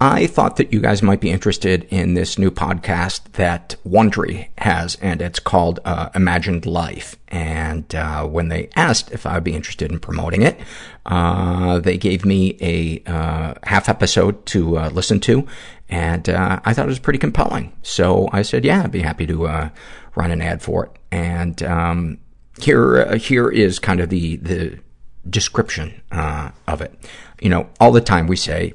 I 0.00 0.26
thought 0.26 0.56
that 0.56 0.72
you 0.72 0.80
guys 0.80 1.02
might 1.02 1.20
be 1.20 1.30
interested 1.30 1.84
in 1.84 2.14
this 2.14 2.38
new 2.38 2.50
podcast 2.50 3.32
that 3.32 3.76
Wondery 3.86 4.48
has, 4.58 4.96
and 5.00 5.22
it's 5.22 5.38
called 5.38 5.80
uh, 5.86 6.10
Imagined 6.14 6.66
Life. 6.66 7.16
And 7.28 7.92
uh, 7.94 8.26
when 8.26 8.48
they 8.48 8.68
asked 8.76 9.10
if 9.12 9.24
I 9.24 9.34
would 9.34 9.44
be 9.44 9.54
interested 9.54 9.90
in 9.90 9.98
promoting 9.98 10.42
it, 10.42 10.60
uh, 11.06 11.78
they 11.78 11.96
gave 11.96 12.26
me 12.26 12.58
a 12.60 13.02
uh, 13.10 13.54
half 13.62 13.88
episode 13.88 14.44
to 14.46 14.78
uh, 14.78 14.90
listen 14.90 15.18
to, 15.20 15.46
and 15.88 16.28
uh, 16.28 16.60
I 16.64 16.74
thought 16.74 16.86
it 16.86 16.88
was 16.88 16.98
pretty 16.98 17.18
compelling. 17.18 17.72
So 17.82 18.28
I 18.32 18.42
said, 18.42 18.64
yeah, 18.64 18.82
I'd 18.82 18.92
be 18.92 19.00
happy 19.00 19.26
to 19.26 19.46
uh, 19.46 19.68
run 20.14 20.30
an 20.30 20.42
ad 20.42 20.60
for 20.60 20.86
it. 20.86 20.92
And 21.10 21.62
um, 21.62 22.18
here, 22.60 23.16
here 23.16 23.48
is 23.48 23.78
kind 23.78 24.00
of 24.00 24.10
the 24.10 24.36
the 24.36 24.78
description 25.28 26.02
uh, 26.12 26.50
of 26.68 26.82
it. 26.82 26.94
You 27.40 27.48
know, 27.48 27.70
all 27.80 27.92
the 27.92 28.00
time 28.00 28.26
we 28.26 28.36
say, 28.36 28.74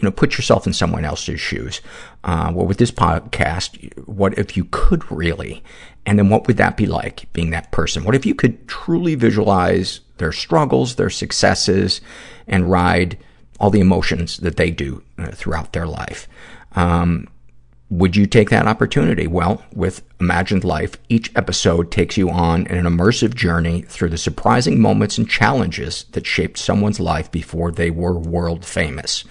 you 0.00 0.06
know, 0.06 0.10
put 0.10 0.38
yourself 0.38 0.66
in 0.66 0.72
someone 0.72 1.04
else's 1.04 1.40
shoes. 1.40 1.82
Uh, 2.24 2.50
well, 2.54 2.66
with 2.66 2.78
this 2.78 2.90
podcast, 2.90 3.92
what 4.06 4.38
if 4.38 4.56
you 4.56 4.66
could 4.70 5.10
really? 5.12 5.62
And 6.06 6.18
then 6.18 6.30
what 6.30 6.46
would 6.46 6.56
that 6.56 6.78
be 6.78 6.86
like, 6.86 7.30
being 7.34 7.50
that 7.50 7.70
person? 7.70 8.04
What 8.04 8.14
if 8.14 8.24
you 8.24 8.34
could 8.34 8.66
truly 8.66 9.14
visualize 9.14 10.00
their 10.16 10.32
struggles, 10.32 10.94
their 10.94 11.10
successes, 11.10 12.00
and 12.48 12.70
ride 12.70 13.18
all 13.58 13.68
the 13.68 13.80
emotions 13.80 14.38
that 14.38 14.56
they 14.56 14.70
do 14.70 15.02
uh, 15.18 15.32
throughout 15.32 15.74
their 15.74 15.86
life? 15.86 16.26
Um, 16.72 17.28
would 17.90 18.14
you 18.16 18.24
take 18.24 18.50
that 18.50 18.68
opportunity? 18.68 19.26
Well, 19.26 19.64
with 19.74 20.02
Imagined 20.20 20.62
Life, 20.62 20.94
each 21.08 21.34
episode 21.34 21.90
takes 21.90 22.16
you 22.16 22.30
on 22.30 22.68
an 22.68 22.84
immersive 22.84 23.34
journey 23.34 23.82
through 23.82 24.10
the 24.10 24.18
surprising 24.18 24.80
moments 24.80 25.18
and 25.18 25.28
challenges 25.28 26.04
that 26.12 26.24
shaped 26.24 26.58
someone's 26.58 27.00
life 27.00 27.30
before 27.32 27.72
they 27.72 27.90
were 27.90 28.16
world 28.16 28.64
famous. 28.64 29.24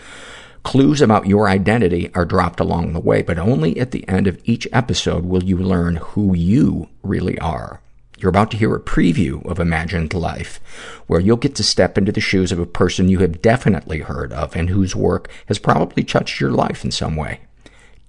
Clues 0.64 1.02
about 1.02 1.26
your 1.26 1.48
identity 1.48 2.12
are 2.14 2.26
dropped 2.26 2.60
along 2.60 2.94
the 2.94 3.00
way, 3.00 3.22
but 3.22 3.40
only 3.40 3.80
at 3.80 3.92
the 3.92 4.08
end 4.08 4.28
of 4.28 4.42
each 4.44 4.68
episode 4.72 5.26
will 5.26 5.44
you 5.44 5.58
learn 5.58 5.96
who 5.98 6.36
you 6.36 6.90
really 7.02 7.40
are. 7.40 7.82
You're 8.18 8.30
about 8.30 8.52
to 8.52 8.58
hear 8.58 8.76
a 8.76 8.82
preview 8.82 9.46
of 9.50 9.60
Imagined 9.60 10.14
Life, 10.14 10.60
where 11.08 11.22
you'll 11.22 11.38
get 11.38 11.56
to 11.56 11.64
step 11.64 11.98
into 11.98 12.12
the 12.12 12.20
shoes 12.20 12.52
of 12.52 12.60
a 12.60 12.66
person 12.66 13.08
you 13.08 13.20
have 13.20 13.42
definitely 13.42 14.00
heard 14.00 14.34
of 14.34 14.56
and 14.58 14.70
whose 14.70 14.96
work 14.96 15.30
has 15.46 15.58
probably 15.58 16.04
touched 16.04 16.42
your 16.42 16.52
life 16.52 16.84
in 16.84 16.92
some 16.92 17.16
way. 17.16 17.40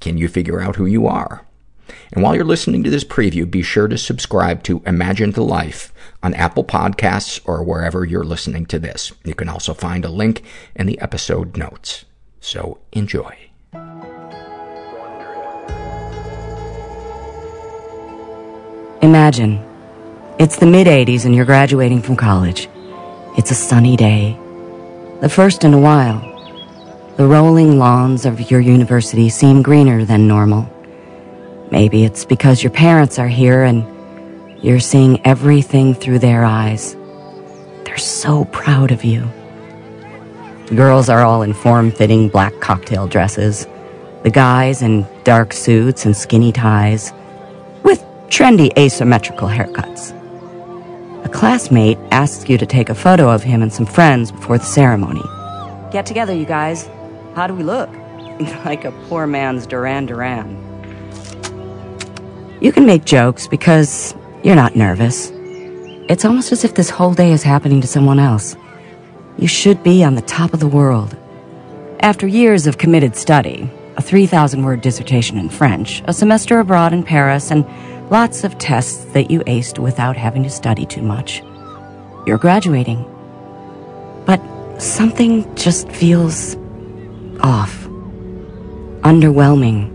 Can 0.01 0.19
you 0.19 0.27
figure 0.27 0.61
out 0.61 0.77
who 0.77 0.87
you 0.87 1.07
are? 1.07 1.45
And 2.13 2.25
while 2.25 2.35
you're 2.35 2.45
listening 2.45 2.83
to 2.83 2.91
this 2.91 3.05
preview, 3.05 3.49
be 3.49 3.63
sure 3.63 3.87
to 3.87 3.97
subscribe 3.97 4.65
to 4.65 4.83
Imagined 4.85 5.39
Life 5.39 5.93
on 6.25 6.35
Apple 6.35 6.65
Podcasts 6.65 7.41
or 7.45 7.63
wherever 7.63 8.05
you're 8.05 8.25
listening 8.25 8.67
to 8.67 8.81
this. 8.81 9.13
You 9.25 9.35
can 9.35 9.49
also 9.49 9.75
find 9.75 10.05
a 10.05 10.11
link 10.11 10.43
in 10.75 10.87
the 10.87 11.01
episode 11.01 11.57
notes. 11.57 12.05
So 12.41 12.79
enjoy. 12.93 13.37
Imagine. 19.03 19.65
It's 20.39 20.57
the 20.57 20.67
mid-80s 20.67 21.25
and 21.25 21.35
you're 21.35 21.45
graduating 21.45 22.03
from 22.03 22.17
college. 22.17 22.69
It's 23.37 23.51
a 23.51 23.55
sunny 23.55 23.97
day. 23.97 24.39
The 25.21 25.29
first 25.29 25.65
in 25.65 25.75
a 25.75 25.79
while. 25.79 26.21
The 27.17 27.27
rolling 27.27 27.79
lawns 27.79 28.25
of 28.25 28.51
your 28.51 28.61
university 28.61 29.29
seem 29.29 29.63
greener 29.63 30.05
than 30.05 30.27
normal. 30.27 30.69
Maybe 31.71 32.05
it's 32.05 32.25
because 32.25 32.63
your 32.63 32.73
parents 32.73 33.19
are 33.19 33.29
here 33.29 33.63
and 33.63 33.85
you're 34.63 34.81
seeing 34.81 35.25
everything 35.27 35.95
through 35.95 36.19
their 36.19 36.45
eyes. 36.45 36.97
They're 37.85 37.99
so 37.99 38.45
proud 38.47 38.91
of 38.91 39.05
you. 39.05 39.31
Girls 40.75 41.09
are 41.09 41.23
all 41.23 41.43
in 41.43 41.53
form-fitting 41.53 42.29
black 42.29 42.61
cocktail 42.61 43.09
dresses. 43.09 43.67
The 44.23 44.31
guys 44.31 44.83
in 44.83 45.05
dark 45.25 45.53
suits 45.53 46.07
and 46.07 46.17
skinny 46.17 46.53
ties, 46.53 47.13
with 47.83 48.01
trendy 48.29 48.71
asymmetrical 48.79 49.49
haircuts. 49.49 50.15
A 51.25 51.29
classmate 51.29 51.99
asks 52.13 52.49
you 52.49 52.57
to 52.57 52.67
take 52.67 52.89
a 52.89 52.95
photo 52.95 53.29
of 53.29 53.43
him 53.43 53.63
and 53.63 53.73
some 53.73 53.85
friends 53.85 54.31
before 54.31 54.59
the 54.59 54.65
ceremony. 54.65 55.25
Get 55.91 56.07
together, 56.07 56.33
you 56.33 56.47
guys. 56.47 56.89
How 57.35 57.49
do 57.49 57.55
we 57.55 57.65
look? 57.65 57.91
like 58.65 58.85
a 58.85 58.93
poor 59.09 59.27
man's 59.27 59.67
Duran 59.67 60.07
Duran. 60.07 60.57
You 62.61 62.71
can 62.71 62.87
make 62.87 63.05
jokes 63.05 63.49
because 63.49 64.15
you're 64.45 64.55
not 64.55 64.77
nervous. 64.77 65.33
It's 66.09 66.25
almost 66.25 66.53
as 66.53 66.63
if 66.63 66.77
this 66.77 66.91
whole 66.91 67.15
day 67.15 67.33
is 67.33 67.43
happening 67.43 67.81
to 67.81 67.89
someone 67.89 68.21
else. 68.21 68.55
You 69.41 69.49
should 69.49 69.83
be 69.83 70.05
on 70.05 70.17
the 70.17 70.21
top 70.21 70.53
of 70.53 70.61
the 70.61 70.69
world. 70.69 71.17
After 72.01 72.27
years 72.27 72.67
of 72.67 72.77
committed 72.77 73.17
study, 73.17 73.71
a 73.97 74.03
3,000 74.03 74.63
word 74.63 74.83
dissertation 74.83 75.39
in 75.39 75.49
French, 75.49 76.03
a 76.05 76.13
semester 76.13 76.59
abroad 76.59 76.93
in 76.93 77.03
Paris, 77.03 77.51
and 77.51 77.65
lots 78.11 78.45
of 78.45 78.59
tests 78.59 79.07
that 79.15 79.31
you 79.31 79.41
aced 79.41 79.79
without 79.79 80.15
having 80.15 80.43
to 80.43 80.51
study 80.51 80.85
too 80.85 81.01
much, 81.01 81.43
you're 82.27 82.37
graduating. 82.37 83.03
But 84.27 84.43
something 84.79 85.55
just 85.57 85.89
feels 85.89 86.57
off, 87.41 87.85
underwhelming, 89.03 89.91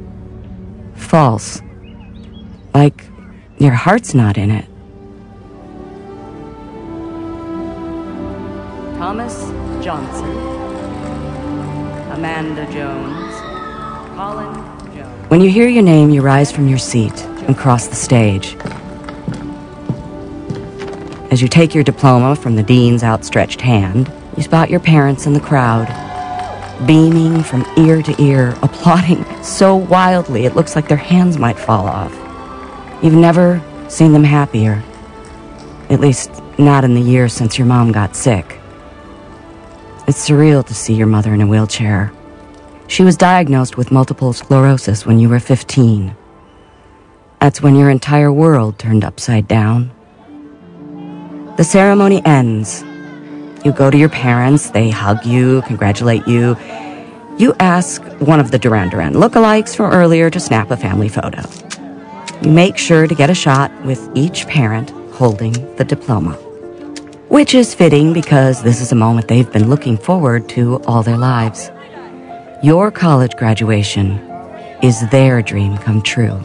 false. 0.95 1.61
Like 2.73 3.05
your 3.59 3.73
heart's 3.73 4.15
not 4.15 4.39
in 4.39 4.49
it. 4.49 4.65
Thomas 9.15 9.45
Johnson, 9.81 10.29
Amanda 12.11 12.69
Jones, 12.69 13.33
Colin 14.13 14.53
Jones. 14.93 15.29
When 15.29 15.39
you 15.39 15.49
hear 15.49 15.69
your 15.69 15.83
name, 15.83 16.09
you 16.09 16.21
rise 16.21 16.51
from 16.51 16.67
your 16.67 16.77
seat 16.77 17.23
and 17.47 17.57
cross 17.57 17.87
the 17.87 17.95
stage. 17.95 18.57
As 21.31 21.41
you 21.41 21.47
take 21.47 21.73
your 21.73 21.85
diploma 21.85 22.35
from 22.35 22.57
the 22.57 22.63
dean's 22.63 23.05
outstretched 23.05 23.61
hand, 23.61 24.11
you 24.35 24.43
spot 24.43 24.69
your 24.69 24.81
parents 24.81 25.25
in 25.25 25.31
the 25.31 25.39
crowd, 25.39 25.87
beaming 26.85 27.41
from 27.41 27.65
ear 27.77 28.01
to 28.01 28.21
ear, 28.21 28.49
applauding 28.63 29.23
so 29.41 29.77
wildly 29.77 30.43
it 30.43 30.57
looks 30.57 30.75
like 30.75 30.89
their 30.89 30.97
hands 30.97 31.37
might 31.37 31.57
fall 31.57 31.87
off. 31.87 32.11
You've 33.01 33.13
never 33.13 33.63
seen 33.87 34.11
them 34.11 34.25
happier. 34.25 34.83
At 35.89 36.01
least, 36.01 36.31
not 36.59 36.83
in 36.83 36.95
the 36.95 37.01
year 37.01 37.29
since 37.29 37.57
your 37.57 37.65
mom 37.65 37.93
got 37.93 38.13
sick. 38.17 38.59
It's 40.07 40.29
surreal 40.29 40.63
to 40.67 40.75
see 40.75 40.93
your 40.93 41.07
mother 41.07 41.33
in 41.33 41.41
a 41.41 41.47
wheelchair. 41.47 42.13
She 42.87 43.03
was 43.03 43.17
diagnosed 43.17 43.75
with 43.75 43.91
multiple 43.91 44.33
sclerosis 44.33 45.03
when 45.03 45.17
you 45.17 45.29
were 45.29 45.39
15. 45.39 46.15
That's 47.41 47.59
when 47.59 47.75
your 47.75 47.89
entire 47.89 48.31
world 48.31 48.77
turned 48.77 49.03
upside 49.03 49.47
down. 49.47 49.89
The 51.57 51.63
ceremony 51.63 52.23
ends. 52.23 52.83
You 53.63 53.71
go 53.71 53.89
to 53.89 53.97
your 53.97 54.09
parents, 54.09 54.69
they 54.69 54.91
hug 54.91 55.25
you, 55.25 55.63
congratulate 55.63 56.27
you. 56.27 56.55
You 57.39 57.55
ask 57.59 58.03
one 58.19 58.39
of 58.39 58.51
the 58.51 58.59
Duran 58.59 58.89
Duran 58.89 59.13
lookalikes 59.13 59.75
from 59.75 59.91
earlier 59.91 60.29
to 60.29 60.39
snap 60.39 60.69
a 60.69 60.77
family 60.77 61.09
photo. 61.09 61.41
You 62.43 62.51
make 62.51 62.77
sure 62.77 63.07
to 63.07 63.15
get 63.15 63.31
a 63.31 63.35
shot 63.35 63.71
with 63.83 64.07
each 64.13 64.45
parent 64.45 64.91
holding 65.13 65.53
the 65.77 65.83
diploma. 65.83 66.37
Which 67.29 67.55
is 67.55 67.73
fitting 67.73 68.13
because 68.13 68.61
this 68.61 68.81
is 68.81 68.91
a 68.91 68.95
moment 68.95 69.27
they've 69.27 69.51
been 69.51 69.67
looking 69.67 69.97
forward 69.97 70.47
to 70.49 70.79
all 70.83 71.01
their 71.01 71.17
lives. 71.17 71.71
Your 72.61 72.91
college 72.91 73.35
graduation 73.35 74.19
is 74.83 75.09
their 75.09 75.41
dream 75.41 75.77
come 75.79 76.03
true. 76.03 76.39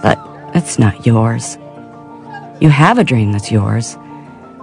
But 0.00 0.16
it's 0.54 0.78
not 0.78 1.04
yours. 1.04 1.58
You 2.60 2.68
have 2.68 2.98
a 2.98 3.04
dream 3.04 3.32
that's 3.32 3.50
yours, 3.50 3.96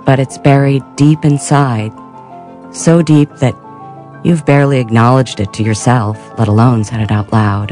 but 0.05 0.17
it's 0.19 0.37
buried 0.37 0.83
deep 0.95 1.25
inside, 1.25 1.91
so 2.73 3.01
deep 3.01 3.29
that 3.37 3.55
you've 4.23 4.45
barely 4.45 4.79
acknowledged 4.79 5.41
it 5.41 5.51
to 5.53 5.63
yourself, 5.63 6.17
let 6.39 6.47
alone 6.47 6.85
said 6.85 7.01
it 7.01 7.11
out 7.11 7.33
loud. 7.33 7.71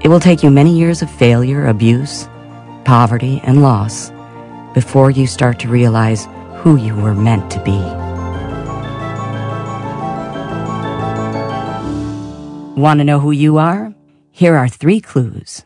It 0.00 0.08
will 0.08 0.18
take 0.18 0.42
you 0.42 0.50
many 0.50 0.76
years 0.78 1.02
of 1.02 1.10
failure, 1.10 1.66
abuse, 1.66 2.26
poverty, 2.84 3.40
and 3.44 3.62
loss 3.62 4.11
before 4.74 5.10
you 5.10 5.26
start 5.26 5.58
to 5.60 5.68
realize 5.68 6.26
who 6.56 6.76
you 6.76 6.94
were 6.94 7.14
meant 7.14 7.50
to 7.50 7.62
be. 7.62 7.78
Want 12.80 13.00
to 13.00 13.04
know 13.04 13.20
who 13.20 13.32
you 13.32 13.58
are? 13.58 13.92
Here 14.30 14.56
are 14.56 14.68
three 14.68 15.00
clues. 15.00 15.62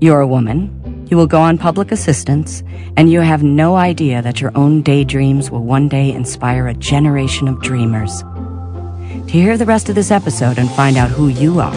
You're 0.00 0.20
a 0.20 0.26
woman. 0.26 1.06
You 1.10 1.16
will 1.18 1.26
go 1.26 1.40
on 1.40 1.58
public 1.58 1.92
assistance, 1.92 2.62
and 2.96 3.10
you 3.10 3.20
have 3.20 3.42
no 3.42 3.76
idea 3.76 4.22
that 4.22 4.40
your 4.40 4.50
own 4.56 4.82
daydreams 4.82 5.50
will 5.50 5.62
one 5.62 5.88
day 5.88 6.10
inspire 6.10 6.66
a 6.66 6.74
generation 6.74 7.48
of 7.48 7.60
dreamers. 7.60 8.22
To 8.22 9.30
hear 9.30 9.58
the 9.58 9.66
rest 9.66 9.88
of 9.88 9.94
this 9.94 10.10
episode 10.10 10.58
and 10.58 10.70
find 10.70 10.96
out 10.96 11.10
who 11.10 11.28
you 11.28 11.60
are, 11.60 11.74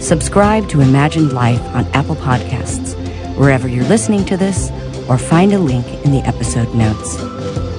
subscribe 0.00 0.68
to 0.68 0.80
Imagined 0.80 1.32
Life 1.32 1.62
on 1.74 1.86
Apple 1.88 2.16
Podcasts, 2.16 2.94
wherever 3.36 3.66
you're 3.68 3.84
listening 3.84 4.24
to 4.26 4.36
this, 4.36 4.70
or 5.08 5.18
find 5.18 5.52
a 5.52 5.58
link 5.58 5.86
in 6.04 6.12
the 6.12 6.20
episode 6.20 6.74
notes. 6.74 7.71